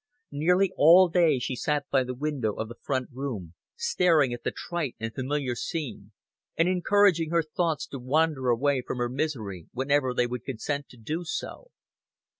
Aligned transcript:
Nearly 0.31 0.71
all 0.77 1.09
day 1.09 1.37
she 1.37 1.55
sat 1.55 1.85
by 1.91 2.03
the 2.03 2.15
window 2.15 2.53
of 2.53 2.69
the 2.69 2.75
front 2.81 3.09
room, 3.13 3.53
staring 3.75 4.33
at 4.33 4.43
the 4.43 4.49
trite 4.49 4.95
and 4.99 5.13
familiar 5.13 5.53
scene, 5.53 6.11
and 6.57 6.67
encouraging 6.67 7.29
her 7.29 7.43
thoughts 7.43 7.85
to 7.85 7.99
wander 7.99 8.49
away 8.49 8.81
from 8.81 8.97
her 8.97 9.09
misery 9.09 9.67
whenever 9.73 10.11
they 10.15 10.25
would 10.25 10.43
consent 10.43 10.89
to 10.89 10.97
do 10.97 11.23
so. 11.23 11.69